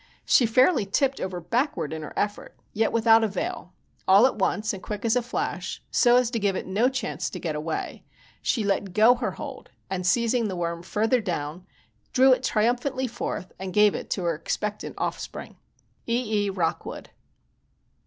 [0.25, 3.71] She fairly tipped over backward in her effort, yet without avail.
[4.07, 6.89] All at once, and as quick as a flash, so as to give it no
[6.89, 8.03] chance to get away,
[8.41, 11.67] she let go her hold and seizing the worm farther down,
[12.13, 15.57] drew it triumphantly forth and gave it to her expectant offspring.
[16.07, 16.45] E.
[16.45, 16.49] E.
[16.49, 17.11] Rockwood.